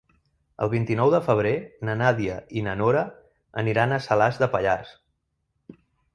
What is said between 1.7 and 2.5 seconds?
na Nàdia